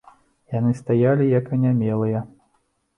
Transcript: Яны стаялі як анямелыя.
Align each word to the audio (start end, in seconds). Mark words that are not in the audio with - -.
Яны 0.53 0.71
стаялі 0.81 1.29
як 1.39 1.55
анямелыя. 1.57 2.27